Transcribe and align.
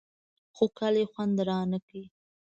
خو 0.55 0.65
کلي 0.77 1.03
خوند 1.11 1.37
رانه 1.47 1.79
کړ. 1.87 1.97